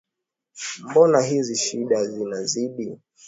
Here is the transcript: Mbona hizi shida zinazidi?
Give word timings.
Mbona 0.87 1.19
hizi 1.21 1.55
shida 1.55 1.99
zinazidi? 2.09 2.87